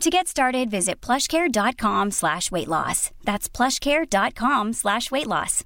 To 0.00 0.08
get 0.08 0.28
started, 0.28 0.70
visit 0.70 1.02
plushcare.com 1.02 2.12
slash 2.12 2.50
weight 2.50 2.68
loss. 2.68 3.10
That's 3.22 3.50
plushcare.com 3.50 4.72
slash 4.72 5.10
weight 5.10 5.26
loss. 5.26 5.62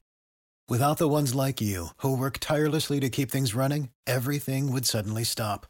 Without 0.68 0.98
the 0.98 1.08
ones 1.08 1.36
like 1.36 1.60
you, 1.60 1.88
who 1.98 2.16
work 2.16 2.38
tirelessly 2.40 2.98
to 2.98 3.08
keep 3.08 3.30
things 3.30 3.54
running, 3.54 3.90
everything 4.08 4.72
would 4.72 4.86
suddenly 4.86 5.22
stop. 5.22 5.66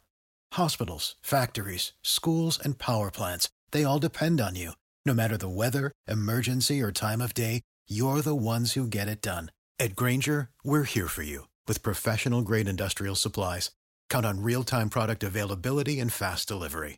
Hospitals, 0.53 1.15
factories, 1.21 1.93
schools, 2.01 2.57
and 2.57 2.79
power 2.79 3.11
plants, 3.11 3.49
they 3.69 3.83
all 3.83 3.99
depend 3.99 4.41
on 4.41 4.55
you. 4.55 4.71
No 5.05 5.13
matter 5.13 5.37
the 5.37 5.47
weather, 5.47 5.91
emergency, 6.07 6.81
or 6.81 6.91
time 6.91 7.21
of 7.21 7.35
day, 7.35 7.61
you're 7.87 8.21
the 8.21 8.35
ones 8.35 8.73
who 8.73 8.87
get 8.87 9.07
it 9.07 9.21
done. 9.21 9.51
At 9.79 9.95
Granger, 9.95 10.49
we're 10.63 10.85
here 10.85 11.07
for 11.07 11.21
you 11.21 11.49
with 11.67 11.83
professional 11.83 12.41
grade 12.41 12.67
industrial 12.67 13.15
supplies. 13.15 13.69
Count 14.09 14.25
on 14.25 14.41
real 14.41 14.63
time 14.63 14.89
product 14.89 15.21
availability 15.23 15.99
and 15.99 16.11
fast 16.11 16.47
delivery. 16.47 16.97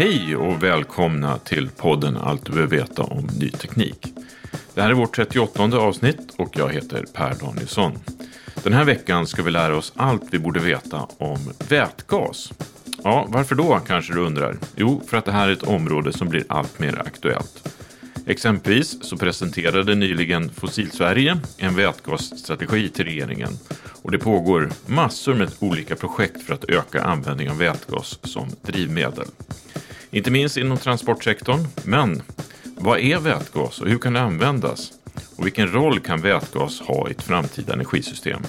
Hej 0.00 0.36
och 0.36 0.62
välkomna 0.62 1.38
till 1.38 1.68
podden 1.68 2.16
Allt 2.16 2.44
du 2.44 2.52
behöver 2.52 2.76
veta 2.76 3.02
om 3.02 3.28
ny 3.38 3.50
teknik. 3.50 4.14
Det 4.74 4.82
här 4.82 4.90
är 4.90 4.94
vårt 4.94 5.16
38 5.16 5.62
avsnitt 5.62 6.34
och 6.36 6.48
jag 6.52 6.72
heter 6.72 7.04
Per 7.14 7.34
Danielsson. 7.34 7.98
Den 8.62 8.72
här 8.72 8.84
veckan 8.84 9.26
ska 9.26 9.42
vi 9.42 9.50
lära 9.50 9.76
oss 9.76 9.92
allt 9.96 10.22
vi 10.30 10.38
borde 10.38 10.60
veta 10.60 11.08
om 11.18 11.38
vätgas. 11.68 12.52
Ja, 13.04 13.26
varför 13.28 13.54
då 13.54 13.80
kanske 13.86 14.14
du 14.14 14.20
undrar? 14.20 14.56
Jo, 14.76 15.02
för 15.06 15.16
att 15.16 15.24
det 15.24 15.32
här 15.32 15.48
är 15.48 15.52
ett 15.52 15.62
område 15.62 16.12
som 16.12 16.28
blir 16.28 16.44
allt 16.48 16.78
mer 16.78 17.02
aktuellt. 17.06 17.74
Exempelvis 18.26 18.96
så 19.02 19.16
presenterade 19.16 19.94
nyligen 19.94 20.50
Fossilsverige 20.50 21.38
en 21.58 21.76
vätgasstrategi 21.76 22.88
till 22.88 23.04
regeringen 23.04 23.58
och 24.02 24.10
det 24.10 24.18
pågår 24.18 24.70
massor 24.86 25.34
med 25.34 25.50
olika 25.58 25.96
projekt 25.96 26.42
för 26.42 26.54
att 26.54 26.64
öka 26.64 27.02
användningen 27.02 27.52
av 27.52 27.58
vätgas 27.58 28.18
som 28.22 28.48
drivmedel. 28.62 29.26
Inte 30.10 30.30
minst 30.30 30.56
inom 30.56 30.78
transportsektorn, 30.78 31.66
men 31.84 32.22
vad 32.76 32.98
är 32.98 33.18
vätgas 33.18 33.80
och 33.80 33.88
hur 33.88 33.98
kan 33.98 34.12
det 34.12 34.20
användas? 34.20 34.92
Och 35.36 35.46
vilken 35.46 35.72
roll 35.72 36.00
kan 36.00 36.20
vätgas 36.20 36.80
ha 36.80 37.08
i 37.08 37.10
ett 37.10 37.22
framtida 37.22 37.72
energisystem? 37.72 38.42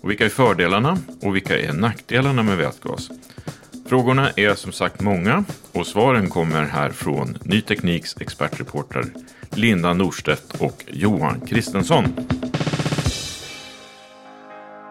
Och 0.00 0.10
vilka 0.10 0.24
är 0.24 0.28
fördelarna 0.28 0.98
och 1.22 1.36
vilka 1.36 1.58
är 1.58 1.72
nackdelarna 1.72 2.42
med 2.42 2.56
vätgas? 2.56 3.10
Frågorna 3.88 4.30
är 4.30 4.54
som 4.54 4.72
sagt 4.72 5.00
många 5.00 5.44
och 5.72 5.86
svaren 5.86 6.28
kommer 6.28 6.64
här 6.64 6.90
från 6.90 7.38
Ny 7.42 7.60
Tekniks 7.60 8.16
expertreporter 8.20 9.04
Linda 9.50 9.94
Norstedt 9.94 10.54
och 10.58 10.84
Johan 10.86 11.40
Kristensson. 11.40 12.04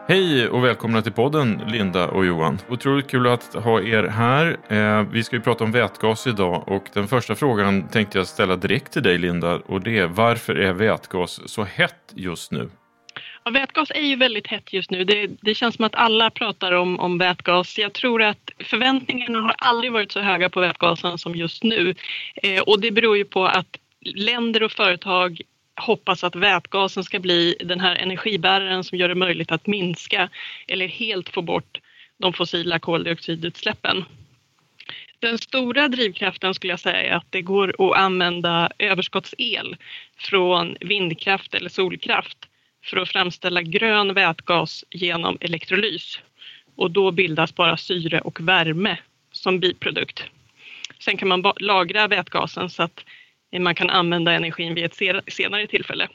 Hej 0.10 0.50
och 0.50 0.64
välkomna 0.64 1.02
till 1.02 1.12
podden 1.12 1.62
Linda 1.68 2.08
och 2.08 2.26
Johan. 2.26 2.60
Otroligt 2.70 3.10
kul 3.10 3.28
att 3.28 3.54
ha 3.54 3.82
er 3.82 4.04
här. 4.04 4.58
Eh, 4.70 5.08
vi 5.12 5.24
ska 5.24 5.36
ju 5.36 5.42
prata 5.42 5.64
om 5.64 5.72
vätgas 5.72 6.28
idag 6.28 6.64
och 6.68 6.84
den 6.94 7.08
första 7.08 7.36
frågan 7.36 7.88
tänkte 7.88 8.18
jag 8.18 8.28
ställa 8.28 8.56
direkt 8.56 8.94
till 8.94 9.04
dig 9.04 9.18
Linda 9.18 9.56
och 9.56 9.82
det 9.82 9.98
är 9.98 10.08
varför 10.08 10.56
är 10.56 10.74
vätgas 10.74 11.50
så 11.50 11.64
hett 11.64 12.14
just 12.16 12.52
nu? 12.52 12.70
Ja, 13.44 13.52
vätgas 13.52 13.92
är 13.92 14.02
ju 14.02 14.16
väldigt 14.16 14.48
hett 14.48 14.74
just 14.74 14.92
nu. 14.92 15.04
Det, 15.04 15.28
det 15.42 15.56
känns 15.56 15.76
som 15.76 15.86
att 15.86 15.96
alla 15.96 16.30
pratar 16.30 16.72
om, 16.72 17.00
om 17.00 17.18
vätgas. 17.18 17.78
Jag 17.78 17.94
tror 17.94 18.24
att 18.24 18.52
förväntningarna 18.60 19.42
har 19.42 19.56
aldrig 19.58 19.92
varit 19.92 20.12
så 20.12 20.20
höga 20.20 20.50
på 20.50 20.60
vätgasen 20.60 21.18
som 21.18 21.36
just 21.36 21.64
nu. 21.64 21.96
Eh, 22.36 22.62
och 22.62 22.82
det 22.82 22.92
beror 22.92 23.18
ju 23.18 23.26
på 23.26 23.46
att 23.46 23.78
länder 24.02 24.64
och 24.64 24.72
företag 24.72 25.42
hoppas 25.80 26.24
att 26.24 26.36
vätgasen 26.36 27.04
ska 27.04 27.20
bli 27.20 27.56
den 27.60 27.80
här 27.80 27.96
energibäraren 27.96 28.84
som 28.84 28.98
gör 28.98 29.10
det 29.10 29.16
möjligt 29.16 29.52
att 29.52 29.68
minska 29.68 30.30
eller 30.68 30.88
helt 30.88 31.30
få 31.30 31.42
bort 31.42 31.80
de 32.18 32.34
fossila 32.34 32.80
koldioxidutsläppen. 32.80 34.06
Den 35.20 35.38
stora 35.38 35.88
drivkraften 35.88 36.54
skulle 36.54 36.74
jag 36.74 36.80
säga 36.80 37.04
är 37.04 37.16
att 37.16 37.32
det 37.32 37.42
går 37.42 37.76
att 37.80 37.98
använda 37.98 38.70
överskottsel 38.80 39.78
från 40.18 40.78
vindkraft 40.80 41.54
eller 41.54 41.70
solkraft 41.70 42.38
för 42.84 42.98
att 42.98 43.10
framställa 43.10 43.62
grön 43.62 44.14
vätgas 44.14 44.86
genom 44.90 45.38
elektrolys. 45.42 46.20
Och 46.76 46.92
då 46.92 47.12
bildas 47.12 47.56
bara 47.56 47.78
syre 47.78 48.22
och 48.22 48.42
värme 48.42 48.98
som 49.32 49.60
biprodukt. 49.60 50.24
Sen 51.00 51.18
kan 51.18 51.28
man 51.28 51.54
lagra 51.60 52.08
vätgasen 52.08 52.70
så 52.70 52.84
att 52.84 53.04
man 53.52 53.76
kan 53.76 53.90
använda 53.90 54.32
energin 54.32 54.76
vid 54.76 54.86
ett 54.86 54.96
senare 55.28 55.68
tillfälle. 55.68 56.08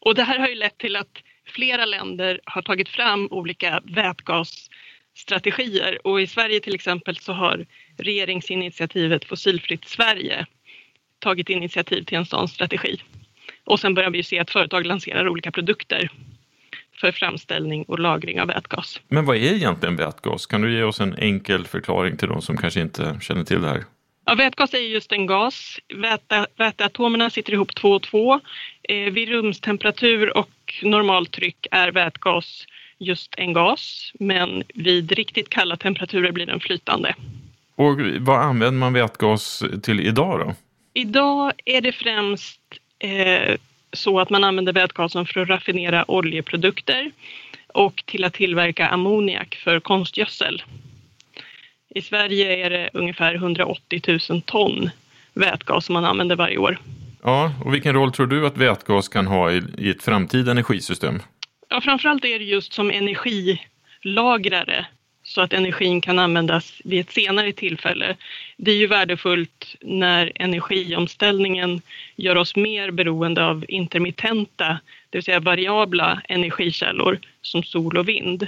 Och 0.00 0.14
det 0.14 0.22
här 0.22 0.38
har 0.38 0.48
ju 0.48 0.54
lett 0.54 0.78
till 0.78 0.96
att 0.96 1.22
flera 1.46 1.84
länder 1.84 2.40
har 2.44 2.62
tagit 2.62 2.88
fram 2.88 3.28
olika 3.30 3.80
vätgasstrategier 3.84 6.06
och 6.06 6.20
i 6.20 6.26
Sverige 6.26 6.60
till 6.60 6.74
exempel 6.74 7.16
så 7.16 7.32
har 7.32 7.66
regeringsinitiativet 7.98 9.24
Fossilfritt 9.24 9.88
Sverige 9.88 10.46
tagit 11.18 11.48
initiativ 11.48 12.04
till 12.04 12.18
en 12.18 12.26
sån 12.26 12.48
strategi. 12.48 13.00
Och 13.64 13.80
sen 13.80 13.94
börjar 13.94 14.10
vi 14.10 14.22
se 14.22 14.38
att 14.38 14.50
företag 14.50 14.86
lanserar 14.86 15.28
olika 15.28 15.52
produkter 15.52 16.10
för 17.00 17.12
framställning 17.12 17.82
och 17.82 17.98
lagring 17.98 18.40
av 18.40 18.46
vätgas. 18.46 19.00
Men 19.08 19.24
vad 19.24 19.36
är 19.36 19.54
egentligen 19.54 19.96
vätgas? 19.96 20.46
Kan 20.46 20.60
du 20.60 20.76
ge 20.76 20.82
oss 20.82 21.00
en 21.00 21.14
enkel 21.18 21.66
förklaring 21.66 22.16
till 22.16 22.28
de 22.28 22.42
som 22.42 22.56
kanske 22.56 22.80
inte 22.80 23.18
känner 23.22 23.44
till 23.44 23.60
det 23.60 23.68
här? 23.68 23.84
Ja, 24.28 24.34
vätgas 24.34 24.74
är 24.74 24.78
just 24.78 25.12
en 25.12 25.26
gas. 25.26 25.78
Väte, 25.94 26.46
väteatomerna 26.56 27.30
sitter 27.30 27.52
ihop 27.52 27.74
två 27.74 27.90
och 27.90 28.02
två. 28.02 28.40
Eh, 28.82 29.12
vid 29.12 29.28
rumstemperatur 29.28 30.36
och 30.36 30.74
normaltryck 30.82 31.66
är 31.70 31.92
vätgas 31.92 32.66
just 32.98 33.34
en 33.36 33.52
gas, 33.52 34.12
men 34.20 34.62
vid 34.74 35.12
riktigt 35.12 35.48
kalla 35.48 35.76
temperaturer 35.76 36.32
blir 36.32 36.46
den 36.46 36.60
flytande. 36.60 37.14
Och 37.74 37.98
vad 38.18 38.40
använder 38.40 38.78
man 38.78 38.92
vätgas 38.92 39.64
till 39.82 40.00
idag 40.00 40.40
då? 40.40 40.54
Idag 40.94 41.52
är 41.64 41.80
det 41.80 41.92
främst 41.92 42.60
eh, 42.98 43.56
så 43.92 44.20
att 44.20 44.30
man 44.30 44.44
använder 44.44 44.72
vätgasen 44.72 45.26
för 45.26 45.40
att 45.40 45.48
raffinera 45.48 46.04
oljeprodukter 46.10 47.10
och 47.66 48.02
till 48.06 48.24
att 48.24 48.34
tillverka 48.34 48.88
ammoniak 48.88 49.54
för 49.54 49.80
konstgödsel. 49.80 50.62
I 51.96 52.02
Sverige 52.02 52.66
är 52.66 52.70
det 52.70 52.90
ungefär 52.92 53.34
180 53.34 54.18
000 54.30 54.42
ton 54.42 54.90
vätgas 55.34 55.84
som 55.86 55.92
man 55.92 56.04
använder 56.04 56.36
varje 56.36 56.58
år. 56.58 56.78
Ja, 57.22 57.52
och 57.64 57.74
vilken 57.74 57.94
roll 57.94 58.12
tror 58.12 58.26
du 58.26 58.46
att 58.46 58.56
vätgas 58.56 59.08
kan 59.08 59.26
ha 59.26 59.52
i, 59.52 59.62
i 59.78 59.90
ett 59.90 60.02
framtida 60.02 60.50
energisystem? 60.50 61.22
Ja, 61.68 61.80
framförallt 61.80 62.24
är 62.24 62.38
det 62.38 62.44
just 62.44 62.72
som 62.72 62.90
energilagrare 62.90 64.86
så 65.22 65.40
att 65.40 65.52
energin 65.52 66.00
kan 66.00 66.18
användas 66.18 66.80
vid 66.84 67.00
ett 67.00 67.12
senare 67.12 67.52
tillfälle. 67.52 68.16
Det 68.56 68.70
är 68.70 68.76
ju 68.76 68.86
värdefullt 68.86 69.76
när 69.80 70.32
energiomställningen 70.34 71.80
gör 72.16 72.36
oss 72.36 72.56
mer 72.56 72.90
beroende 72.90 73.44
av 73.44 73.64
intermittenta, 73.68 74.78
det 75.10 75.18
vill 75.18 75.24
säga 75.24 75.40
variabla 75.40 76.22
energikällor 76.28 77.18
som 77.42 77.62
sol 77.62 77.98
och 77.98 78.08
vind. 78.08 78.46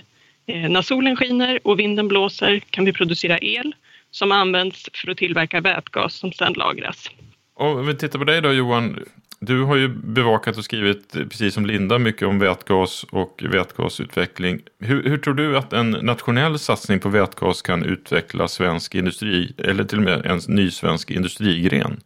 Eh, 0.49 0.71
när 0.71 0.83
solen 0.83 1.17
skiner 1.17 1.61
och 1.65 1.79
vinden 1.79 2.09
blåser 2.09 2.59
kan 2.71 2.85
vi 2.85 2.93
producera 2.93 3.39
el 3.39 3.75
som 4.11 4.33
används 4.33 4.89
för 4.95 5.11
att 5.11 5.17
tillverka 5.17 5.61
vätgas 5.61 6.15
som 6.15 6.33
sedan 6.33 6.53
lagras. 6.53 7.11
Om 7.55 7.87
vi 7.87 7.95
tittar 7.95 8.19
på 8.19 8.25
dig 8.25 8.41
då 8.41 8.53
Johan, 8.53 9.05
du 9.41 9.63
har 9.63 9.77
ju 9.77 9.89
bevakat 9.89 10.57
och 10.59 10.65
skrivit, 10.65 11.13
precis 11.13 11.55
som 11.55 11.67
Linda, 11.67 11.99
mycket 11.99 12.29
om 12.29 12.39
vätgas 12.39 13.05
och 13.11 13.43
vätgasutveckling. 13.43 14.61
Hur, 14.81 15.03
hur, 15.03 15.19
tror 15.19 15.35
du 15.35 15.59
att 15.59 15.73
en 15.73 15.91
nationell 15.91 16.59
satsning 16.59 17.01
på 17.01 17.09
vätgas 17.09 17.63
kan 17.63 17.85
utveckla 17.85 18.49
svensk 18.49 18.95
industri, 18.95 19.53
eller 19.59 19.85
till 19.85 19.99
och 19.99 20.05
med 20.05 20.27
en 20.27 20.41
ny 20.49 20.71
svensk 20.71 21.11
industrigren? 21.11 22.01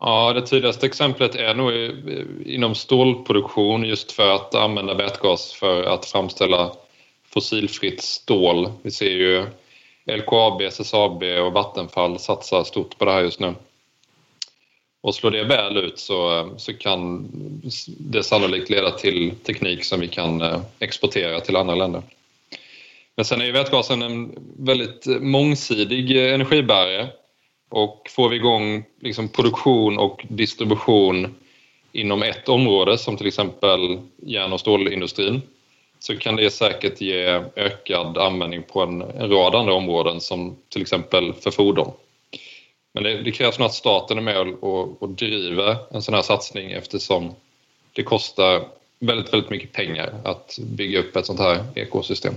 Ja, 0.00 0.32
det 0.32 0.46
tydligaste 0.46 0.86
exemplet 0.86 1.34
är 1.34 1.54
nog 1.54 1.72
inom 2.46 2.74
stålproduktion 2.74 3.84
just 3.84 4.12
för 4.12 4.34
att 4.34 4.54
använda 4.54 4.94
vätgas 4.94 5.52
för 5.52 5.82
att 5.82 6.06
framställa 6.06 6.72
fossilfritt 7.34 8.02
stål. 8.02 8.72
Vi 8.82 8.90
ser 8.90 9.10
ju 9.10 9.46
LKAB, 10.06 10.60
SSAB 10.60 11.22
och 11.22 11.52
Vattenfall 11.52 12.18
satsar 12.18 12.64
stort 12.64 12.98
på 12.98 13.04
det 13.04 13.12
här 13.12 13.22
just 13.22 13.40
nu. 13.40 13.54
Och 15.00 15.14
slår 15.14 15.30
det 15.30 15.44
väl 15.44 15.76
ut 15.76 15.98
så, 15.98 16.50
så 16.56 16.72
kan 16.74 17.28
det 17.98 18.22
sannolikt 18.22 18.70
leda 18.70 18.90
till 18.90 19.34
teknik 19.46 19.84
som 19.84 20.00
vi 20.00 20.08
kan 20.08 20.42
eh, 20.42 20.60
exportera 20.78 21.40
till 21.40 21.56
andra 21.56 21.74
länder. 21.74 22.02
Men 23.16 23.24
sen 23.24 23.40
är 23.40 23.44
ju 23.44 23.52
vätgasen 23.52 24.02
en 24.02 24.34
väldigt 24.58 25.06
mångsidig 25.06 26.16
energibärare 26.16 27.08
och 27.70 28.06
får 28.10 28.28
vi 28.28 28.36
igång 28.36 28.84
liksom 29.00 29.28
produktion 29.28 29.98
och 29.98 30.26
distribution 30.28 31.34
inom 31.92 32.22
ett 32.22 32.48
område 32.48 32.98
som 32.98 33.16
till 33.16 33.26
exempel 33.26 33.98
järn 34.16 34.52
och 34.52 34.60
stålindustrin 34.60 35.42
så 36.06 36.16
kan 36.16 36.36
det 36.36 36.50
säkert 36.50 37.00
ge 37.00 37.42
ökad 37.56 38.18
användning 38.18 38.62
på 38.62 38.82
en, 38.82 39.02
en 39.02 39.30
rad 39.30 39.54
andra 39.54 39.74
områden 39.74 40.20
som 40.20 40.56
till 40.68 40.82
exempel 40.82 41.32
för 41.32 41.50
fordon. 41.50 41.92
Men 42.94 43.02
det, 43.02 43.22
det 43.22 43.32
krävs 43.32 43.58
nog 43.58 43.66
att 43.66 43.74
staten 43.74 44.18
är 44.18 44.22
med 44.22 44.54
och, 44.60 45.02
och 45.02 45.08
driver 45.08 45.76
en 45.90 46.02
sån 46.02 46.14
här 46.14 46.22
satsning 46.22 46.72
eftersom 46.72 47.34
det 47.92 48.02
kostar 48.02 48.62
väldigt, 48.98 49.32
väldigt 49.32 49.50
mycket 49.50 49.72
pengar 49.72 50.14
att 50.24 50.58
bygga 50.76 50.98
upp 50.98 51.16
ett 51.16 51.26
sånt 51.26 51.40
här 51.40 51.64
ekosystem. 51.74 52.34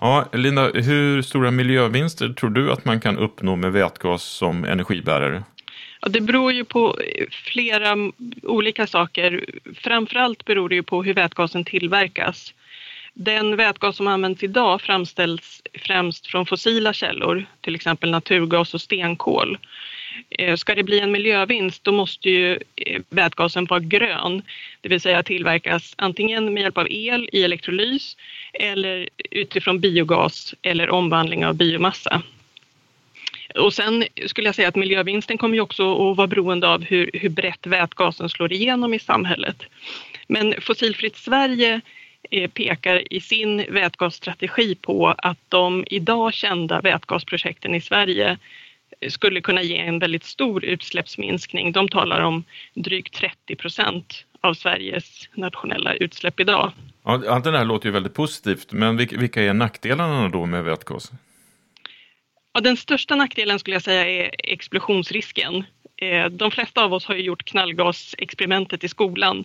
Ja, 0.00 0.28
Linda, 0.32 0.70
hur 0.70 1.22
stora 1.22 1.50
miljövinster 1.50 2.28
tror 2.28 2.50
du 2.50 2.72
att 2.72 2.84
man 2.84 3.00
kan 3.00 3.18
uppnå 3.18 3.56
med 3.56 3.72
vätgas 3.72 4.22
som 4.22 4.64
energibärare? 4.64 5.42
Ja, 6.00 6.08
det 6.08 6.20
beror 6.20 6.52
ju 6.52 6.64
på 6.64 6.98
flera 7.30 7.96
olika 8.42 8.86
saker. 8.86 9.44
Framförallt 9.74 10.44
beror 10.44 10.68
det 10.68 10.74
ju 10.74 10.82
på 10.82 11.02
hur 11.02 11.14
vätgasen 11.14 11.64
tillverkas. 11.64 12.54
Den 13.20 13.56
vätgas 13.56 13.96
som 13.96 14.06
används 14.06 14.42
idag 14.42 14.80
framställs 14.80 15.62
främst 15.74 16.26
från 16.26 16.46
fossila 16.46 16.92
källor, 16.92 17.46
till 17.60 17.74
exempel 17.74 18.10
naturgas 18.10 18.74
och 18.74 18.80
stenkol. 18.80 19.58
Eh, 20.30 20.56
ska 20.56 20.74
det 20.74 20.82
bli 20.82 21.00
en 21.00 21.12
miljövinst 21.12 21.84
då 21.84 21.92
måste 21.92 22.30
ju 22.30 22.58
eh, 22.76 23.02
vätgasen 23.10 23.64
vara 23.64 23.80
grön, 23.80 24.42
det 24.80 24.88
vill 24.88 25.00
säga 25.00 25.22
tillverkas 25.22 25.94
antingen 25.98 26.54
med 26.54 26.62
hjälp 26.62 26.78
av 26.78 26.86
el 26.90 27.28
i 27.32 27.44
elektrolys 27.44 28.16
eller 28.52 29.08
utifrån 29.30 29.80
biogas 29.80 30.54
eller 30.62 30.90
omvandling 30.90 31.46
av 31.46 31.54
biomassa. 31.54 32.22
Och 33.54 33.74
sen 33.74 34.04
skulle 34.26 34.48
jag 34.48 34.54
säga 34.54 34.68
att 34.68 34.76
miljövinsten 34.76 35.38
kommer 35.38 35.54
ju 35.54 35.60
också 35.60 36.10
att 36.10 36.16
vara 36.16 36.26
beroende 36.26 36.68
av 36.68 36.84
hur, 36.84 37.10
hur 37.12 37.28
brett 37.28 37.66
vätgasen 37.66 38.28
slår 38.28 38.52
igenom 38.52 38.94
i 38.94 38.98
samhället. 38.98 39.62
Men 40.26 40.54
Fossilfritt 40.60 41.16
Sverige 41.16 41.80
pekar 42.54 43.12
i 43.12 43.20
sin 43.20 43.66
vätgasstrategi 43.68 44.74
på 44.74 45.14
att 45.18 45.38
de 45.48 45.84
idag 45.90 46.34
kända 46.34 46.80
vätgasprojekten 46.80 47.74
i 47.74 47.80
Sverige 47.80 48.38
skulle 49.08 49.40
kunna 49.40 49.62
ge 49.62 49.78
en 49.78 49.98
väldigt 49.98 50.24
stor 50.24 50.64
utsläppsminskning. 50.64 51.72
De 51.72 51.88
talar 51.88 52.20
om 52.20 52.44
drygt 52.74 53.14
30 53.14 53.56
procent 53.56 54.24
av 54.40 54.54
Sveriges 54.54 55.28
nationella 55.34 55.94
utsläpp 55.94 56.40
idag. 56.40 56.72
Ja, 57.04 57.22
allt 57.28 57.44
det 57.44 57.58
här 57.58 57.64
låter 57.64 57.86
ju 57.86 57.92
väldigt 57.92 58.14
positivt, 58.14 58.72
men 58.72 58.96
vilka 58.96 59.42
är 59.42 59.54
nackdelarna 59.54 60.28
då 60.28 60.46
med 60.46 60.64
vätgas? 60.64 61.12
Ja, 62.52 62.60
den 62.60 62.76
största 62.76 63.16
nackdelen 63.16 63.58
skulle 63.58 63.74
jag 63.74 63.82
säga 63.82 64.06
är 64.06 64.30
explosionsrisken. 64.38 65.64
Eh, 65.96 66.26
de 66.26 66.50
flesta 66.50 66.84
av 66.84 66.94
oss 66.94 67.04
har 67.04 67.14
ju 67.14 67.22
gjort 67.22 67.44
knallgasexperimentet 67.44 68.84
i 68.84 68.88
skolan 68.88 69.44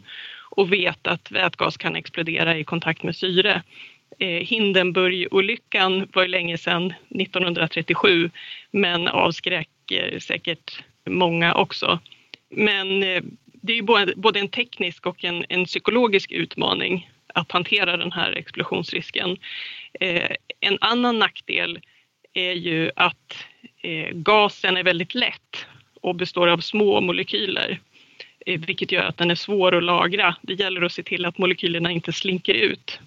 och 0.56 0.74
vet 0.74 1.08
att 1.08 1.32
vätgas 1.32 1.78
kan 1.78 1.96
explodera 1.96 2.58
i 2.58 2.64
kontakt 2.64 3.04
med 3.04 3.16
syre. 3.16 3.64
Eh, 4.20 4.28
Hindenburgolyckan 4.28 6.08
var 6.14 6.22
ju 6.22 6.28
länge 6.28 6.58
sedan, 6.58 6.94
1937, 7.10 8.32
men 8.72 9.08
avskräcker 9.08 10.20
säkert 10.20 10.84
många 11.06 11.54
också. 11.54 12.00
Men 12.50 13.04
eh, 13.04 13.24
det 13.44 13.74
är 13.74 13.78
ju 13.78 14.14
både 14.16 14.40
en 14.40 14.50
teknisk 14.50 15.06
och 15.06 15.24
en, 15.24 15.46
en 15.50 15.66
psykologisk 15.66 16.32
utmaning 16.32 17.10
att 17.34 17.52
hantera 17.52 17.98
den 17.98 18.12
här 18.12 18.32
explosionsrisken. 18.32 19.38
Eh, 20.00 20.32
en 20.60 20.78
annan 20.82 21.20
nackdel 21.20 21.80
är 22.34 22.54
ju 22.54 22.92
att 22.96 23.46
eh, 23.82 24.10
gasen 24.14 24.78
är 24.78 24.84
väldigt 24.84 25.16
lätt 25.16 25.66
och 26.02 26.16
består 26.16 26.48
av 26.48 26.58
små 26.58 27.02
molekyler. 27.02 27.80
Eh, 28.46 28.60
vilket 28.60 28.92
gör 28.92 29.04
att 29.04 29.18
den 29.18 29.32
är 29.32 29.36
svår 29.36 29.76
att 29.76 29.84
lagra. 29.84 30.36
Det 30.42 30.54
gäller 30.54 30.82
att 30.82 30.92
se 30.92 31.04
till 31.04 31.26
att 31.26 31.38
molekylerna 31.38 31.92
inte 31.92 32.14
slinker 32.14 32.54
ut. 32.54 33.00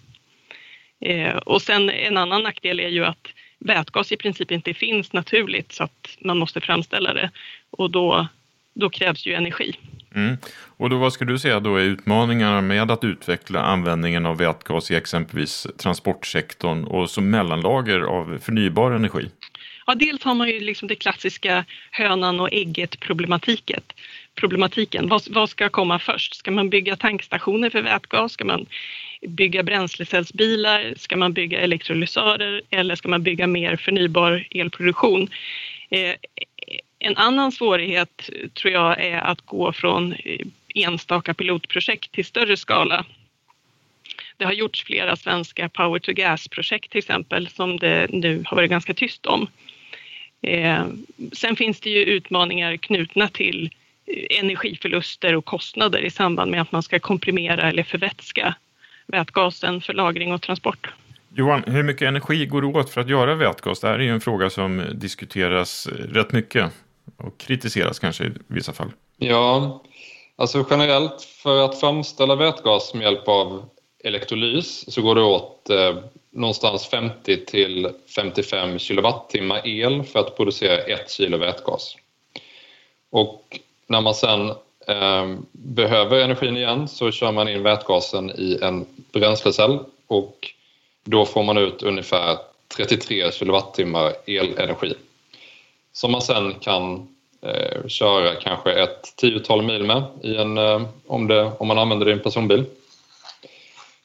Eh, 1.00 1.36
och 1.36 1.62
sen 1.62 1.90
en 1.90 2.16
annan 2.16 2.42
nackdel 2.42 2.80
är 2.80 2.88
ju 2.88 3.04
att 3.04 3.28
vätgas 3.58 4.12
i 4.12 4.16
princip 4.16 4.50
inte 4.50 4.74
finns 4.74 5.12
naturligt 5.12 5.72
så 5.72 5.84
att 5.84 6.16
man 6.20 6.38
måste 6.38 6.60
framställa 6.60 7.14
det 7.14 7.30
och 7.70 7.90
då, 7.90 8.26
då 8.74 8.90
krävs 8.90 9.26
ju 9.26 9.34
energi. 9.34 9.78
Mm. 10.14 10.36
Och 10.76 10.90
då 10.90 10.96
vad 10.98 11.12
skulle 11.12 11.32
du 11.32 11.38
säga 11.38 11.60
då 11.60 11.76
är 11.76 11.82
utmaningarna 11.82 12.60
med 12.60 12.90
att 12.90 13.04
utveckla 13.04 13.60
användningen 13.60 14.26
av 14.26 14.36
vätgas 14.36 14.90
i 14.90 14.94
exempelvis 14.94 15.66
transportsektorn 15.78 16.84
och 16.84 17.10
som 17.10 17.30
mellanlager 17.30 18.00
av 18.00 18.38
förnybar 18.42 18.92
energi? 18.92 19.30
Ja, 19.88 19.94
dels 19.94 20.22
har 20.22 20.34
man 20.34 20.48
ju 20.48 20.60
liksom 20.60 20.88
det 20.88 20.94
klassiska 20.94 21.64
hönan 21.90 22.40
och 22.40 22.52
ägget 22.52 23.00
problematiket. 23.00 23.92
problematiken. 24.34 25.08
Vad, 25.08 25.22
vad 25.30 25.50
ska 25.50 25.68
komma 25.68 25.98
först? 25.98 26.34
Ska 26.34 26.50
man 26.50 26.70
bygga 26.70 26.96
tankstationer 26.96 27.70
för 27.70 27.82
vätgas? 27.82 28.32
Ska 28.32 28.44
man 28.44 28.66
bygga 29.28 29.62
bränslecellsbilar? 29.62 30.94
Ska 30.96 31.16
man 31.16 31.32
bygga 31.32 31.60
elektrolysörer 31.60 32.62
eller 32.70 32.94
ska 32.94 33.08
man 33.08 33.22
bygga 33.22 33.46
mer 33.46 33.76
förnybar 33.76 34.46
elproduktion? 34.50 35.28
Eh, 35.90 36.14
en 36.98 37.16
annan 37.16 37.52
svårighet 37.52 38.30
tror 38.54 38.72
jag 38.72 39.00
är 39.00 39.18
att 39.18 39.40
gå 39.40 39.72
från 39.72 40.12
eh, 40.12 40.46
enstaka 40.74 41.34
pilotprojekt 41.34 42.12
till 42.12 42.24
större 42.24 42.56
skala. 42.56 43.04
Det 44.36 44.44
har 44.44 44.52
gjorts 44.52 44.84
flera 44.84 45.16
svenska 45.16 45.68
power 45.68 45.98
to 45.98 46.12
gas-projekt 46.12 46.90
till 46.90 46.98
exempel 46.98 47.48
som 47.48 47.76
det 47.76 48.06
nu 48.10 48.42
har 48.46 48.56
varit 48.56 48.70
ganska 48.70 48.94
tyst 48.94 49.26
om. 49.26 49.48
Eh, 50.46 50.86
sen 51.32 51.56
finns 51.56 51.80
det 51.80 51.90
ju 51.90 52.04
utmaningar 52.04 52.76
knutna 52.76 53.28
till 53.28 53.70
energiförluster 54.40 55.36
och 55.36 55.44
kostnader 55.44 55.98
i 55.98 56.10
samband 56.10 56.50
med 56.50 56.60
att 56.60 56.72
man 56.72 56.82
ska 56.82 56.98
komprimera 56.98 57.68
eller 57.68 57.82
förvätska 57.82 58.54
vätgasen 59.06 59.80
för 59.80 59.92
lagring 59.92 60.32
och 60.32 60.42
transport. 60.42 60.92
Johan, 61.34 61.62
hur 61.66 61.82
mycket 61.82 62.08
energi 62.08 62.46
går 62.46 62.62
det 62.62 62.68
åt 62.68 62.90
för 62.90 63.00
att 63.00 63.08
göra 63.08 63.34
vätgas? 63.34 63.80
Det 63.80 63.88
här 63.88 63.98
är 63.98 64.02
ju 64.02 64.10
en 64.10 64.20
fråga 64.20 64.50
som 64.50 64.82
diskuteras 64.94 65.86
rätt 65.86 66.32
mycket 66.32 66.70
och 67.16 67.38
kritiseras 67.38 67.98
kanske 67.98 68.24
i 68.24 68.30
vissa 68.46 68.72
fall. 68.72 68.92
Ja, 69.16 69.82
alltså 70.36 70.66
generellt 70.70 71.22
för 71.22 71.64
att 71.64 71.80
framställa 71.80 72.36
vätgas 72.36 72.94
med 72.94 73.02
hjälp 73.02 73.28
av 73.28 73.68
elektrolys 74.04 74.92
så 74.92 75.02
går 75.02 75.14
det 75.14 75.22
åt 75.22 75.70
eh, 75.70 75.96
någonstans 76.36 76.86
50 76.86 77.44
till 77.44 77.88
55 78.16 78.78
kilowattimmar 78.78 79.68
el 79.68 80.02
för 80.02 80.20
att 80.20 80.36
producera 80.36 80.78
ett 80.78 81.10
kilo 81.10 81.36
vätgas. 81.38 81.96
Och 83.10 83.60
när 83.86 84.00
man 84.00 84.14
sen 84.14 84.50
eh, 84.86 85.36
behöver 85.52 86.20
energin 86.20 86.56
igen 86.56 86.88
så 86.88 87.10
kör 87.10 87.32
man 87.32 87.48
in 87.48 87.62
vätgasen 87.62 88.30
i 88.30 88.58
en 88.62 88.86
bränslecell 89.12 89.78
och 90.06 90.52
då 91.04 91.24
får 91.24 91.42
man 91.42 91.58
ut 91.58 91.82
ungefär 91.82 92.38
33 92.76 93.32
kilowattimmar 93.32 94.12
elenergi 94.26 94.94
som 95.96 96.12
man 96.12 96.22
sen 96.22 96.54
kan 96.54 97.08
eh, 97.42 97.86
köra 97.86 98.34
kanske 98.34 98.72
ett 98.72 99.16
tiotal 99.16 99.62
mil 99.62 99.84
med 99.84 100.02
i 100.22 100.36
en, 100.36 100.58
eh, 100.58 100.82
om, 101.06 101.26
det, 101.26 101.52
om 101.58 101.68
man 101.68 101.78
använder 101.78 102.06
det 102.06 102.10
i 102.12 102.14
en 102.14 102.22
personbil. 102.22 102.64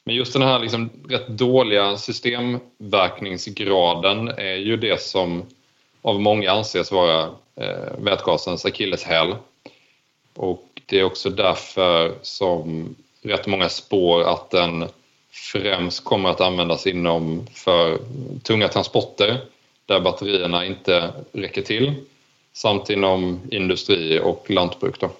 Men 0.04 0.14
just 0.14 0.32
den 0.32 0.42
här 0.42 0.58
liksom 0.58 0.90
rätt 1.08 1.28
dåliga 1.28 1.96
systemverkningsgraden 1.96 4.28
är 4.28 4.56
ju 4.56 4.76
det 4.76 5.02
som 5.02 5.42
av 6.02 6.20
många 6.20 6.50
anses 6.50 6.92
vara 6.92 7.22
eh, 7.56 7.98
vätgasens 7.98 8.64
akilleshäl. 8.64 9.34
Och 10.34 10.68
det 10.86 10.98
är 10.98 11.04
också 11.04 11.30
därför 11.30 12.14
som 12.22 12.94
rätt 13.22 13.46
många 13.46 13.68
spår 13.68 14.22
att 14.22 14.50
den 14.50 14.88
främst 15.30 16.04
kommer 16.04 16.28
att 16.28 16.40
användas 16.40 16.86
inom 16.86 17.46
för 17.54 17.98
tunga 18.42 18.68
transporter 18.68 19.40
där 19.86 20.00
batterierna 20.00 20.66
inte 20.66 21.12
räcker 21.32 21.62
till 21.62 21.94
samt 22.52 22.90
inom 22.90 23.40
industri 23.50 24.20
och 24.20 24.50
lantbruk. 24.50 25.00
Då. 25.00 25.10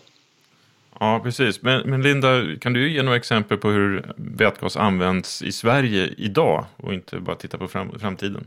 Ja, 1.03 1.21
precis. 1.23 1.63
Men, 1.63 1.91
men, 1.91 2.03
Linda, 2.03 2.57
kan 2.61 2.73
du 2.73 2.93
ge 2.93 3.03
några 3.03 3.17
exempel 3.17 3.59
på 3.59 3.71
hur 3.71 4.03
vätgas 4.17 4.77
används 4.77 5.43
i 5.43 5.53
Sverige 5.53 6.11
idag 6.17 6.65
och 6.77 6.95
inte 6.95 7.21
bara 7.21 7.37
titta 7.37 7.59
på 7.59 7.69
fram, 7.69 7.99
framtiden? 7.99 8.47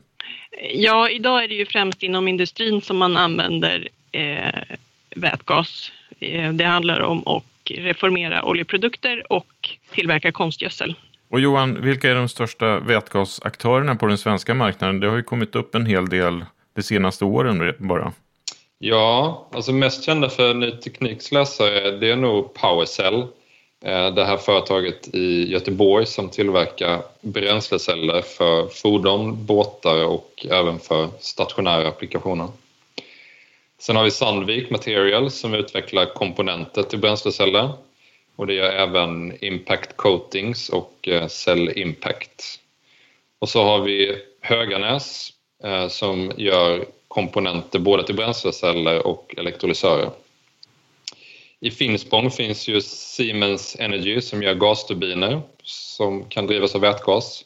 Ja, 0.74 1.10
idag 1.10 1.44
är 1.44 1.48
det 1.48 1.54
ju 1.54 1.66
främst 1.66 2.04
inom 2.04 2.28
industrin 2.28 2.82
som 2.82 2.98
man 2.98 3.18
använder 3.18 3.88
eh, 4.12 4.76
vätgas. 5.16 5.92
Eh, 6.20 6.54
det 6.54 6.66
handlar 6.66 7.00
om 7.00 7.28
att 7.28 7.44
reformera 7.66 8.46
oljeprodukter 8.46 9.32
och 9.32 9.70
tillverka 9.92 10.32
konstgödsel. 10.32 10.96
Och 11.30 11.40
Johan, 11.40 11.82
vilka 11.82 12.12
är 12.12 12.16
de 12.16 12.30
största 12.30 12.80
vätgasaktörerna 12.80 13.96
på 13.96 14.06
den 14.08 14.18
svenska 14.18 14.54
marknaden? 14.54 15.00
Det 15.00 15.08
har 15.08 15.18
ju 15.18 15.24
kommit 15.24 15.56
upp 15.56 15.76
en 15.76 15.86
hel 15.86 16.10
del 16.10 16.46
de 16.76 16.84
senaste 16.84 17.26
åren 17.26 17.74
bara. 17.78 18.14
Ja, 18.79 19.48
alltså 19.51 19.72
mest 19.72 20.03
kända 20.03 20.29
för 20.29 20.53
Ny 20.53 20.72
Tekniks 20.72 21.32
läsare 21.32 21.91
det 21.91 22.12
är 22.12 22.15
nog 22.15 22.53
Powercell. 22.53 23.22
Eh, 23.82 24.13
det 24.13 24.25
här 24.25 24.38
företaget 24.38 25.15
i 25.15 25.51
Göteborg 25.51 26.05
som 26.05 26.29
tillverkar 26.29 27.01
bränsleceller 27.22 28.22
för 28.22 28.67
fordon, 28.67 29.46
båtar 29.46 30.05
och 30.05 30.46
även 30.50 30.79
för 30.79 31.10
stationära 31.20 31.88
applikationer. 31.88 32.48
Sen 33.79 33.96
har 33.96 34.03
vi 34.03 34.12
Sandvik 34.12 34.70
Material 34.70 35.32
som 35.32 35.53
utvecklar 35.53 36.05
komponenter 36.05 36.84
till 36.84 37.00
bränsleceller 37.00 37.70
och 38.36 38.48
det 38.48 38.53
gör 38.53 38.72
även 38.72 39.44
Impact 39.44 39.98
Coatings 39.98 40.70
och 40.70 41.08
eh, 41.08 41.27
Cell 41.27 41.77
Impact. 41.77 42.60
Och 43.39 43.50
så 43.50 43.63
har 43.63 43.79
vi 43.79 44.15
Höganäs 44.41 45.29
eh, 45.63 45.88
som 45.88 46.32
gör 46.38 46.86
komponenter 47.16 47.80
både 47.80 48.04
till 48.04 48.16
bränsleceller 48.16 49.08
och 49.08 49.36
elektrolysörer. 49.38 50.10
I 51.60 51.72
Finspång 51.72 52.32
finns 52.32 52.68
ju 52.68 52.82
Siemens 52.82 53.76
Energy 53.80 54.22
som 54.22 54.44
gör 54.44 54.54
gasturbiner 54.54 55.42
som 55.64 56.24
kan 56.24 56.48
drivas 56.48 56.76
av 56.76 56.82
vätgas. 56.82 57.46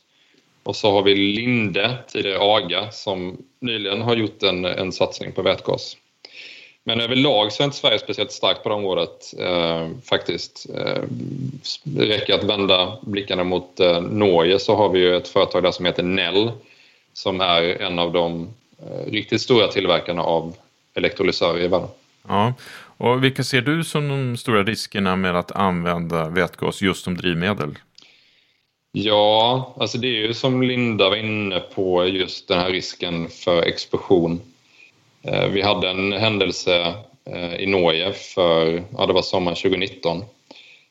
Och 0.64 0.76
så 0.76 0.92
har 0.92 1.04
vi 1.04 1.16
Linde, 1.16 1.98
tidigare 2.08 2.38
AGA, 2.42 2.92
som 2.92 3.38
nyligen 3.60 4.02
har 4.02 4.16
gjort 4.16 4.44
en, 4.44 4.66
en 4.66 4.92
satsning 4.92 5.32
på 5.32 5.42
vätgas. 5.42 5.98
Men 6.84 7.02
överlag 7.02 7.52
så 7.52 7.64
är 7.64 7.66
inte 7.66 7.78
Sverige 7.78 8.00
speciellt 8.00 8.32
starkt 8.32 8.64
på 8.64 8.70
det 8.70 8.76
området 8.76 9.34
eh, 9.40 9.88
faktiskt. 10.04 10.68
Eh, 10.76 11.04
det 11.84 12.06
räcker 12.06 12.34
att 12.34 12.44
vända 12.44 12.98
blickarna 13.02 13.44
mot 13.44 13.80
eh, 13.80 14.02
Norge 14.02 14.60
så 14.60 14.76
har 14.76 14.90
vi 14.90 15.00
ju 15.00 15.16
ett 15.16 15.28
företag 15.28 15.64
där 15.64 15.72
som 15.72 15.86
heter 15.86 16.04
Nell 16.04 16.52
som 17.14 17.42
är 17.42 17.82
en 17.82 18.00
av 18.00 18.14
de 18.14 18.50
riktigt 19.08 19.42
stora 19.42 19.68
tillverkarna 19.68 20.24
av 20.24 20.56
elektrolysörer 20.94 21.64
i 21.64 21.68
världen. 21.68 21.90
Ja, 22.28 22.54
och 22.98 23.24
vilka 23.24 23.44
ser 23.44 23.62
du 23.62 23.84
som 23.84 24.10
de 24.10 24.38
stora 24.38 24.64
riskerna 24.64 25.16
med 25.16 25.36
att 25.36 25.52
använda 25.52 26.30
vätgas 26.30 26.82
just 26.82 27.04
som 27.04 27.18
drivmedel? 27.18 27.78
Ja, 28.92 29.76
alltså 29.80 29.98
det 29.98 30.08
är 30.08 30.28
ju 30.28 30.34
som 30.34 30.64
Linda 30.64 31.10
var 31.10 31.16
inne 31.16 31.60
på 31.60 32.08
just 32.08 32.48
den 32.48 32.60
här 32.60 32.70
risken 32.70 33.30
för 33.30 33.62
explosion. 33.62 34.42
Eh, 35.22 35.48
vi 35.48 35.62
hade 35.62 35.90
en 35.90 36.12
händelse 36.12 36.94
eh, 37.26 37.56
i 37.56 37.66
Norge 37.66 38.14
för, 38.14 38.84
ja 38.98 39.06
det 39.06 39.14
var 39.14 39.22
sommaren 39.22 39.56
2019, 39.56 40.24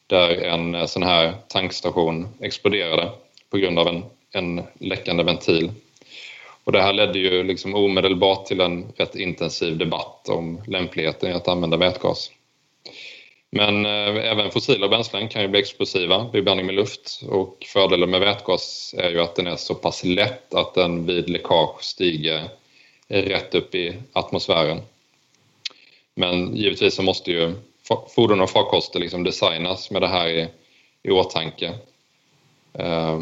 där 0.07 0.43
en 0.43 0.89
sån 0.89 1.03
här 1.03 1.35
tankstation 1.49 2.29
exploderade 2.41 3.11
på 3.51 3.57
grund 3.57 3.79
av 3.79 3.89
en, 3.89 4.05
en 4.33 4.63
läckande 4.79 5.23
ventil 5.23 5.71
och 6.69 6.73
det 6.73 6.83
här 6.83 6.93
ledde 6.93 7.19
ju 7.19 7.43
liksom 7.43 7.75
omedelbart 7.75 8.47
till 8.47 8.61
en 8.61 8.93
rätt 8.97 9.15
intensiv 9.15 9.77
debatt 9.77 10.29
om 10.29 10.61
lämpligheten 10.67 11.31
i 11.31 11.33
att 11.33 11.49
använda 11.49 11.77
vätgas. 11.77 12.31
Men 13.51 13.87
eh, 13.87 14.31
även 14.31 14.51
fossila 14.51 14.89
bränslen 14.89 15.29
kan 15.29 15.43
ju 15.43 15.49
bli 15.49 15.61
explosiva 15.61 16.31
vid 16.33 16.45
blandning 16.45 16.67
med 16.67 16.75
luft 16.75 17.21
och 17.29 17.67
fördelen 17.73 18.11
med 18.11 18.21
vätgas 18.21 18.95
är 18.99 19.11
ju 19.11 19.21
att 19.21 19.37
den 19.37 19.47
är 19.47 19.57
så 19.57 19.75
pass 19.75 20.05
lätt 20.05 20.55
att 20.55 20.75
den 20.75 21.07
vid 21.07 21.31
läckage 21.31 21.83
stiger 21.83 22.49
rätt 23.09 23.55
upp 23.55 23.75
i 23.75 23.95
atmosfären. 24.13 24.81
Men 26.15 26.57
givetvis 26.57 26.95
så 26.95 27.03
måste 27.03 27.31
ju 27.31 27.55
fordon 28.15 28.41
och 28.41 28.51
farkoster 28.51 29.01
liksom 29.01 29.25
designas 29.25 29.91
med 29.91 30.03
det 30.03 30.09
här 30.09 30.29
i, 30.29 30.49
i 31.03 31.11
åtanke. 31.11 31.75
Eh, 32.73 33.21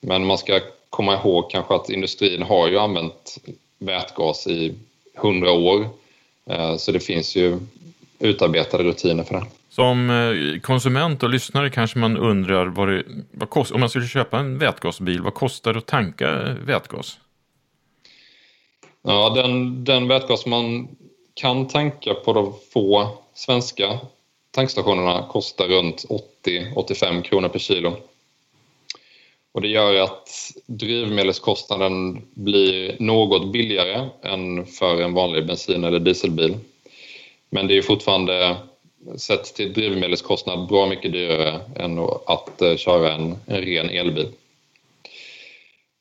men 0.00 0.26
man 0.26 0.38
ska 0.38 0.60
komma 0.90 1.14
ihåg 1.14 1.50
kanske 1.50 1.74
att 1.74 1.90
industrin 1.90 2.42
har 2.42 2.68
ju 2.68 2.78
använt 2.78 3.38
vätgas 3.78 4.46
i 4.46 4.74
hundra 5.14 5.52
år. 5.52 5.88
Eh, 6.46 6.76
så 6.76 6.92
det 6.92 7.00
finns 7.00 7.36
ju 7.36 7.58
utarbetade 8.18 8.84
rutiner 8.84 9.24
för 9.24 9.34
det. 9.34 9.46
Som 9.68 10.10
eh, 10.10 10.60
konsument 10.60 11.22
och 11.22 11.30
lyssnare 11.30 11.70
kanske 11.70 11.98
man 11.98 12.16
undrar 12.16 12.66
vad 12.66 12.88
det 12.88 13.04
vad 13.30 13.50
kost, 13.50 13.72
om 13.72 13.80
man 13.80 13.88
skulle 13.88 14.06
köpa 14.06 14.38
en 14.38 14.58
vätgasbil, 14.58 15.22
vad 15.22 15.34
kostar 15.34 15.72
det 15.72 15.78
att 15.78 15.86
tanka 15.86 16.56
vätgas? 16.64 17.18
Ja, 19.02 19.30
den, 19.30 19.84
den 19.84 20.08
vätgas 20.08 20.46
man 20.46 20.88
kan 21.34 21.68
tanka 21.68 22.14
på 22.14 22.32
de 22.32 22.54
få 22.72 23.18
svenska 23.34 23.98
tankstationerna 24.50 25.26
kostar 25.28 25.68
runt 25.68 26.04
80-85 26.44 27.22
kronor 27.22 27.48
per 27.48 27.58
kilo. 27.58 27.96
Och 29.52 29.60
det 29.60 29.68
gör 29.68 29.94
att 29.94 30.28
drivmedelskostnaden 30.66 32.22
blir 32.34 32.96
något 32.98 33.52
billigare 33.52 34.08
än 34.22 34.66
för 34.66 35.02
en 35.02 35.14
vanlig 35.14 35.46
bensin 35.46 35.84
eller 35.84 35.98
dieselbil. 35.98 36.56
Men 37.50 37.66
det 37.66 37.78
är 37.78 37.82
fortfarande 37.82 38.56
sett 39.16 39.44
till 39.54 39.72
drivmedelskostnad 39.72 40.68
bra 40.68 40.86
mycket 40.86 41.12
dyrare 41.12 41.60
än 41.76 41.98
att 42.26 42.62
eh, 42.62 42.76
köra 42.76 43.12
en, 43.12 43.36
en 43.46 43.62
ren 43.62 43.90
elbil. 43.90 44.28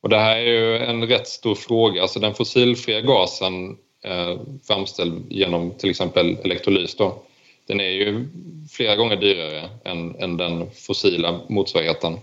Och 0.02 0.10
det 0.10 0.18
här 0.18 0.38
är 0.38 0.46
ju 0.46 0.78
en 0.78 1.08
rätt 1.08 1.28
stor 1.28 1.56
fråga. 1.56 2.02
Alltså 2.02 2.20
den 2.20 2.34
fossilfria 2.34 3.02
gasen 3.02 3.78
eh, 4.04 4.40
framställd 4.68 5.26
genom 5.30 5.72
till 5.72 5.90
exempel 5.90 6.38
elektrolys 6.44 6.96
då, 6.96 7.22
den 7.68 7.80
är 7.80 7.90
ju 7.90 8.28
flera 8.72 8.96
gånger 8.96 9.16
dyrare 9.16 9.70
än, 9.84 10.16
än 10.16 10.38
den 10.38 10.72
fossila 10.72 11.40
motsvarigheten. 11.48 12.18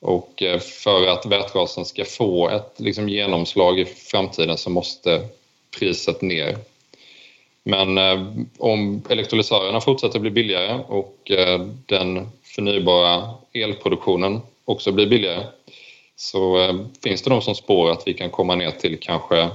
Och 0.00 0.42
eh, 0.42 0.58
för 0.58 1.06
att 1.06 1.26
vätgasen 1.26 1.84
ska 1.84 2.04
få 2.04 2.48
ett 2.48 2.74
liksom, 2.76 3.08
genomslag 3.08 3.78
i 3.80 3.84
framtiden 3.84 4.58
så 4.58 4.70
måste 4.70 5.28
priset 5.78 6.22
ner. 6.22 6.58
Men 7.64 7.98
eh, 7.98 8.26
om 8.58 9.02
elektrolysörerna 9.08 9.80
fortsätter 9.80 10.18
bli 10.18 10.30
billigare 10.30 10.80
och 10.88 11.30
eh, 11.30 11.60
den 11.86 12.28
förnybara 12.42 13.30
elproduktionen 13.52 14.40
också 14.64 14.92
blir 14.92 15.06
billigare 15.06 15.46
så 16.16 16.60
eh, 16.60 16.74
finns 17.02 17.22
det 17.22 17.30
de 17.30 17.42
som 17.42 17.54
spår 17.54 17.90
att 17.90 18.02
vi 18.06 18.14
kan 18.14 18.30
komma 18.30 18.54
ner 18.54 18.70
till 18.70 18.98
kanske 19.00 19.48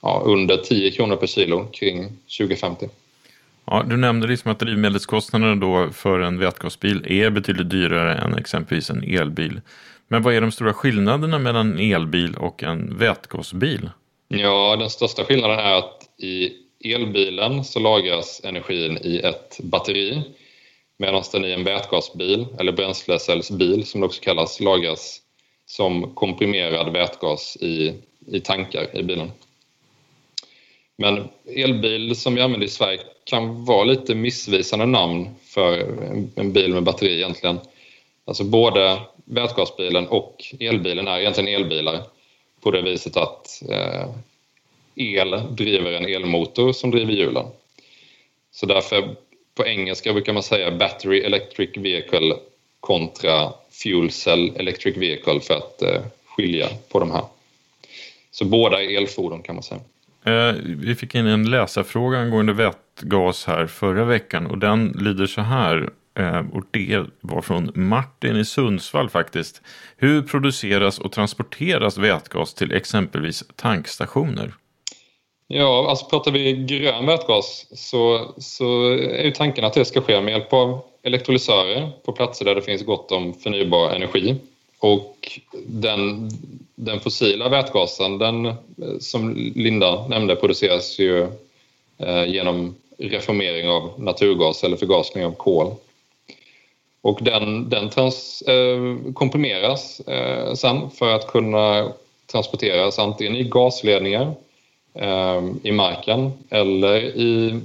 ja, 0.00 0.22
under 0.24 0.56
10 0.56 0.90
kronor 0.90 1.16
per 1.16 1.26
kilo 1.26 1.66
kring 1.72 2.08
2050. 2.38 2.88
Ja, 3.72 3.82
du 3.82 3.96
nämnde 3.96 4.26
liksom 4.26 4.50
att 4.52 4.58
drivmedelskostnaderna 4.58 5.54
då 5.54 5.90
för 5.92 6.20
en 6.20 6.38
vätgasbil 6.38 7.06
är 7.08 7.30
betydligt 7.30 7.70
dyrare 7.70 8.14
än 8.14 8.34
exempelvis 8.34 8.90
en 8.90 9.02
elbil. 9.02 9.60
Men 10.08 10.22
vad 10.22 10.34
är 10.34 10.40
de 10.40 10.52
stora 10.52 10.72
skillnaderna 10.72 11.38
mellan 11.38 11.72
en 11.72 11.92
elbil 11.92 12.34
och 12.34 12.62
en 12.62 12.98
vätgasbil? 12.98 13.90
Ja, 14.28 14.76
den 14.76 14.90
största 14.90 15.24
skillnaden 15.24 15.58
är 15.58 15.74
att 15.74 16.02
i 16.18 16.52
elbilen 16.94 17.64
så 17.64 17.80
lagras 17.80 18.40
energin 18.44 18.98
i 19.02 19.18
ett 19.18 19.60
batteri 19.62 20.22
medan 20.98 21.22
den 21.32 21.44
i 21.44 21.52
en 21.52 21.64
vätgasbil, 21.64 22.46
eller 22.58 22.72
bränslecellsbil 22.72 23.86
som 23.86 24.00
det 24.00 24.06
också 24.06 24.22
kallas, 24.22 24.60
lagras 24.60 25.20
som 25.66 26.14
komprimerad 26.14 26.92
vätgas 26.92 27.56
i, 27.60 27.94
i 28.26 28.40
tankar 28.40 28.96
i 28.96 29.02
bilen. 29.02 29.30
Men 31.02 31.28
elbil 31.46 32.16
som 32.16 32.34
vi 32.34 32.40
använder 32.40 32.66
i 32.66 32.70
Sverige 32.70 33.00
kan 33.24 33.64
vara 33.64 33.84
lite 33.84 34.14
missvisande 34.14 34.86
namn 34.86 35.28
för 35.44 35.78
en 36.36 36.52
bil 36.52 36.74
med 36.74 36.82
batteri 36.82 37.16
egentligen. 37.16 37.58
Alltså 38.24 38.44
både 38.44 39.00
vätgasbilen 39.24 40.08
och 40.08 40.44
elbilen 40.60 41.08
är 41.08 41.20
egentligen 41.20 41.54
elbilar 41.54 42.02
på 42.60 42.70
det 42.70 42.82
viset 42.82 43.16
att 43.16 43.62
eh, 43.70 44.08
el 44.94 45.42
driver 45.50 45.92
en 45.92 46.04
elmotor 46.04 46.72
som 46.72 46.90
driver 46.90 47.12
hjulen. 47.12 47.46
Så 48.52 48.66
därför 48.66 49.16
på 49.54 49.66
engelska 49.66 50.12
brukar 50.12 50.32
man 50.32 50.42
säga 50.42 50.70
battery 50.70 51.20
electric 51.20 51.76
vehicle 51.76 52.34
kontra 52.80 53.52
fuel 53.70 54.10
cell 54.10 54.52
electric 54.56 54.96
vehicle 54.96 55.40
för 55.40 55.54
att 55.54 55.82
eh, 55.82 56.02
skilja 56.24 56.68
på 56.88 56.98
de 56.98 57.10
här. 57.10 57.24
Så 58.30 58.44
båda 58.44 58.82
är 58.82 58.96
elfordon 58.96 59.42
kan 59.42 59.54
man 59.54 59.62
säga. 59.62 59.80
Eh, 60.24 60.54
vi 60.64 60.94
fick 60.94 61.14
in 61.14 61.26
en 61.26 61.50
läsarfråga 61.50 62.18
angående 62.18 62.52
vätgas 62.52 63.44
här 63.46 63.66
förra 63.66 64.04
veckan 64.04 64.46
och 64.46 64.58
den 64.58 64.88
lyder 64.88 65.26
så 65.26 65.40
här. 65.40 65.90
Eh, 66.18 66.42
och 66.52 66.64
det 66.70 67.04
var 67.20 67.42
från 67.42 67.72
Martin 67.74 68.36
i 68.36 68.44
Sundsvall 68.44 69.10
faktiskt. 69.10 69.62
Hur 69.96 70.22
produceras 70.22 70.98
och 70.98 71.12
transporteras 71.12 71.98
vätgas 71.98 72.54
till 72.54 72.72
exempelvis 72.72 73.44
tankstationer? 73.56 74.54
Ja, 75.46 75.86
alltså 75.90 76.06
pratar 76.06 76.30
vi 76.30 76.52
grön 76.52 77.06
vätgas 77.06 77.66
så, 77.70 78.34
så 78.38 78.90
är 78.92 79.24
ju 79.24 79.30
tanken 79.30 79.64
att 79.64 79.74
det 79.74 79.84
ska 79.84 80.00
ske 80.00 80.20
med 80.20 80.32
hjälp 80.32 80.52
av 80.52 80.84
elektrolysörer 81.02 81.90
på 82.04 82.12
platser 82.12 82.44
där 82.44 82.54
det 82.54 82.62
finns 82.62 82.86
gott 82.86 83.12
om 83.12 83.34
förnybar 83.34 83.90
energi. 83.90 84.36
Och 84.82 85.40
den, 85.66 86.30
den 86.74 87.00
fossila 87.00 87.48
vätgasen, 87.48 88.18
den 88.18 88.46
eh, 88.46 88.54
som 89.00 89.34
Linda 89.54 90.08
nämnde, 90.08 90.36
produceras 90.36 90.98
ju 90.98 91.28
eh, 91.98 92.24
genom 92.24 92.74
reformering 92.98 93.68
av 93.68 94.00
naturgas 94.00 94.64
eller 94.64 94.76
förgasning 94.76 95.24
av 95.24 95.32
kol. 95.32 95.74
Och 97.02 97.18
den, 97.22 97.68
den 97.68 97.90
trans, 97.90 98.42
eh, 98.42 99.12
komprimeras 99.14 100.00
eh, 100.00 100.54
sen 100.54 100.90
för 100.90 101.14
att 101.14 101.26
kunna 101.26 101.92
transporteras 102.26 102.98
antingen 102.98 103.36
i 103.36 103.44
gasledningar 103.44 104.34
eh, 104.94 105.42
i 105.62 105.72
marken 105.72 106.32
eller 106.50 107.02
i 107.02 107.60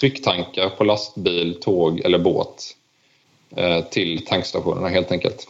trycktankar 0.00 0.68
på 0.68 0.84
lastbil, 0.84 1.60
tåg 1.60 2.00
eller 2.00 2.18
båt 2.18 2.76
eh, 3.56 3.84
till 3.84 4.26
tankstationerna 4.26 4.88
helt 4.88 5.12
enkelt. 5.12 5.48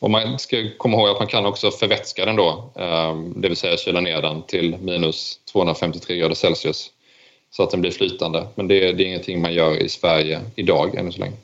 Och 0.00 0.10
man 0.10 0.38
ska 0.38 0.56
komma 0.78 0.96
ihåg 0.96 1.08
att 1.08 1.18
man 1.18 1.28
kan 1.28 1.46
också 1.46 1.70
förvätska 1.70 2.24
den 2.24 2.36
då, 2.36 2.72
eh, 2.76 3.16
det 3.36 3.48
vill 3.48 3.56
säga 3.56 3.76
kyla 3.76 4.00
ner 4.00 4.22
den 4.22 4.42
till 4.42 4.76
minus 4.80 5.40
253 5.52 6.16
grader 6.16 6.34
Celsius 6.34 6.90
så 7.50 7.62
att 7.62 7.70
den 7.70 7.80
blir 7.80 7.90
flytande. 7.90 8.46
Men 8.54 8.68
det, 8.68 8.92
det 8.92 9.02
är 9.02 9.06
ingenting 9.06 9.42
man 9.42 9.54
gör 9.54 9.76
i 9.76 9.88
Sverige 9.88 10.40
idag 10.56 10.94
ännu 10.94 11.12
så 11.12 11.20
länge. 11.20 11.36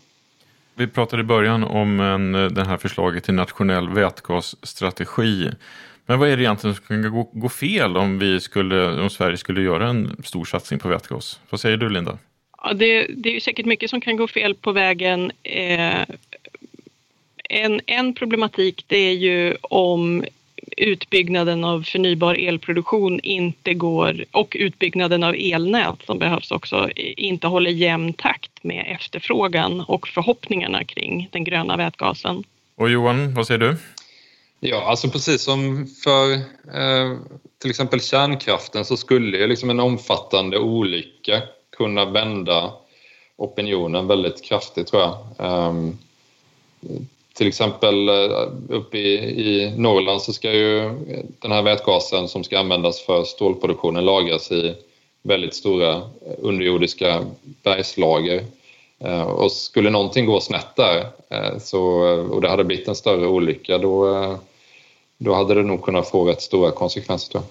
Vi 0.75 0.87
pratade 0.87 1.21
i 1.21 1.25
början 1.25 1.65
om 1.65 2.01
en, 2.01 2.55
det 2.55 2.65
här 2.65 2.77
förslaget 2.77 3.25
till 3.25 3.35
nationell 3.35 3.89
vätgasstrategi. 3.89 5.51
Men 6.07 6.19
vad 6.19 6.29
är 6.29 6.37
det 6.37 6.43
egentligen 6.43 6.77
som 6.77 6.87
kan 6.87 7.13
gå, 7.13 7.31
gå 7.33 7.49
fel 7.49 7.97
om, 7.97 8.19
vi 8.19 8.41
skulle, 8.41 9.03
om 9.03 9.11
Sverige 9.11 9.37
skulle 9.37 9.61
göra 9.61 9.89
en 9.89 10.17
stor 10.25 10.45
satsning 10.45 10.81
på 10.81 10.89
vätgas? 10.89 11.41
Vad 11.51 11.61
säger 11.61 11.77
du 11.77 11.89
Linda? 11.89 12.19
Ja, 12.63 12.73
det, 12.73 13.07
det 13.17 13.37
är 13.37 13.41
säkert 13.41 13.67
mycket 13.67 13.91
som 13.91 14.01
kan 14.01 14.17
gå 14.17 14.29
fel 14.29 14.55
på 14.55 14.73
vägen. 14.73 15.33
Eh, 15.43 16.01
en, 17.49 17.81
en 17.87 18.15
problematik 18.15 18.85
det 18.87 18.97
är 18.97 19.13
ju 19.13 19.57
om 19.63 20.25
utbyggnaden 20.77 21.65
av 21.65 21.83
förnybar 21.83 22.35
elproduktion 22.35 23.21
inte 23.21 23.75
går 23.75 24.25
och 24.31 24.57
utbyggnaden 24.61 25.23
av 25.23 25.35
elnät 25.39 26.03
som 26.07 26.19
behövs 26.19 26.51
också 26.51 26.91
inte 26.97 27.47
håller 27.47 27.71
jämn 27.71 28.13
takt 28.13 28.65
med 28.65 28.85
efterfrågan 28.89 29.81
och 29.81 30.09
förhoppningarna 30.09 30.85
kring 30.85 31.29
den 31.33 31.45
gröna 31.45 31.77
vätgasen. 31.77 32.45
Och 32.75 32.91
Johan, 32.91 33.35
vad 33.35 33.47
säger 33.47 33.59
du? 33.59 33.77
Ja, 34.61 34.85
alltså 34.85 35.11
precis 35.11 35.43
som 35.43 35.87
för 36.05 36.33
eh, 36.33 37.19
till 37.59 37.71
exempel 37.71 38.01
kärnkraften 38.01 38.85
så 38.85 38.97
skulle 38.97 39.39
ju 39.39 39.47
liksom 39.47 39.71
en 39.71 39.81
omfattande 39.81 40.59
olycka 40.59 41.43
kunna 41.77 42.05
vända 42.05 42.73
opinionen 43.37 44.07
väldigt 44.07 44.45
kraftigt 44.45 44.87
tror 44.87 45.03
jag. 45.03 45.19
Um, 45.39 45.99
till 47.37 47.47
exempel 47.49 48.09
eh, 48.09 48.49
uppe 48.69 48.99
i, 48.99 49.15
i 49.15 49.73
Norrland 49.77 50.23
så 50.23 50.33
ska 50.33 50.53
ju 50.53 50.91
den 51.39 51.53
här 51.53 51.63
vätgasen 51.63 52.29
som 52.29 52.45
ska 52.45 52.59
användas 52.59 53.01
för 53.01 53.25
stålproduktionen 53.25 54.05
lagras 54.05 54.53
i 54.53 54.75
väldigt 55.23 55.55
stora 55.55 55.91
eh, 55.97 56.03
underjordiska 56.39 57.25
bergslager. 57.63 58.45
Eh, 58.99 59.23
och 59.23 59.53
skulle 59.53 59.91
någonting 59.91 60.27
gå 60.27 60.41
snett 60.41 60.77
där 60.77 61.07
så, 61.59 61.83
och 62.31 62.41
det 62.41 62.49
hade 62.49 62.65
blivit 62.65 62.89
en 62.89 62.95
större 62.95 63.27
olycka 63.27 63.79
då, 63.79 64.39
då 65.19 65.35
hade 65.35 65.55
det 65.55 65.63
nog 65.63 65.83
kunnat 65.83 66.11
få 66.11 66.25
rätt 66.25 66.43
stora 66.43 66.71
konsekvenser 66.71 67.33
tror 67.33 67.43
jag. 67.43 67.51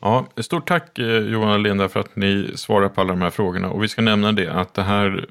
Ja, 0.00 0.42
stort 0.42 0.68
tack 0.68 0.98
Johan 1.32 1.52
och 1.52 1.58
Linda 1.58 1.88
för 1.88 2.00
att 2.00 2.16
ni 2.16 2.50
svarar 2.54 2.88
på 2.88 3.00
alla 3.00 3.12
de 3.12 3.22
här 3.22 3.30
frågorna. 3.30 3.70
Och 3.70 3.82
vi 3.82 3.88
ska 3.88 4.02
nämna 4.02 4.32
det 4.32 4.52
att 4.52 4.74
det 4.74 4.82
här 4.82 5.26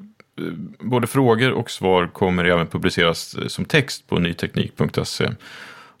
både 0.78 1.06
frågor 1.06 1.52
och 1.52 1.70
svar 1.70 2.06
kommer 2.06 2.44
även 2.44 2.66
publiceras 2.66 3.34
eh, 3.34 3.46
som 3.46 3.64
text 3.64 4.06
på 4.06 4.18
nyteknik.se. 4.18 5.30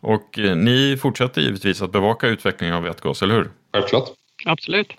Och 0.00 0.38
eh, 0.38 0.56
ni 0.56 0.96
fortsätter 0.96 1.40
givetvis 1.40 1.82
att 1.82 1.92
bevaka 1.92 2.26
utvecklingen 2.26 2.76
av 2.76 2.82
vätgas, 2.82 3.22
eller 3.22 3.34
hur? 3.34 3.50
Självklart. 3.72 4.08
Absolut. 4.46 4.92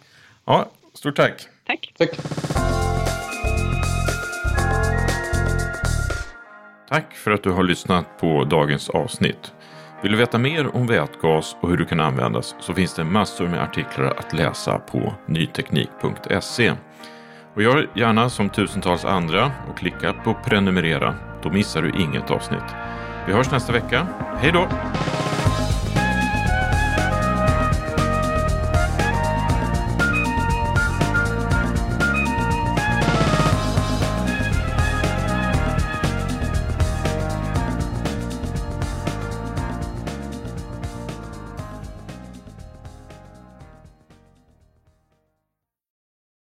Ja, 0.45 0.71
stort 0.93 1.15
tack. 1.15 1.47
Tack. 1.67 1.93
Tack. 1.97 2.09
Tack 6.89 7.13
för 7.13 7.31
att 7.31 7.43
du 7.43 7.51
har 7.51 7.63
lyssnat 7.63 8.17
på 8.19 8.43
dagens 8.43 8.89
avsnitt. 8.89 9.53
Vill 10.03 10.11
du 10.11 10.17
veta 10.17 10.37
mer 10.37 10.75
om 10.75 10.87
vätgas 10.87 11.55
och 11.61 11.69
hur 11.69 11.77
du 11.77 11.85
kan 11.85 11.99
användas 11.99 12.55
så 12.59 12.73
finns 12.73 12.93
det 12.93 13.03
massor 13.03 13.47
med 13.47 13.63
artiklar 13.63 14.13
att 14.17 14.33
läsa 14.33 14.79
på 14.79 15.13
nyteknik.se. 15.27 16.73
Och 17.55 17.63
gör 17.63 17.89
gärna 17.93 18.29
som 18.29 18.49
tusentals 18.49 19.05
andra 19.05 19.51
och 19.69 19.77
klicka 19.77 20.13
på 20.13 20.33
prenumerera. 20.33 21.15
Då 21.43 21.49
missar 21.49 21.81
du 21.81 21.89
inget 21.89 22.31
avsnitt. 22.31 22.75
Vi 23.27 23.33
hörs 23.33 23.51
nästa 23.51 23.73
vecka. 23.73 24.07
Hej 24.39 24.51
då! 24.51 24.67